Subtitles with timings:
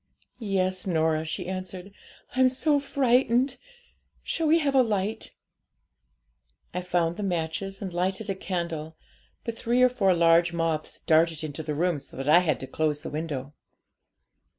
[0.39, 1.91] '"Yes, Norah," she answered.
[2.35, 3.57] "I'm so frightened;
[4.23, 5.35] shall we have a light?"
[6.73, 8.97] 'I found the matches and lighted a candle;
[9.43, 12.65] but three or four large moths darted into the room, so that I had to
[12.67, 13.53] close the window.